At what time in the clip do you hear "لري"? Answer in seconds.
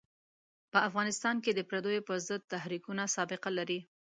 3.57-3.79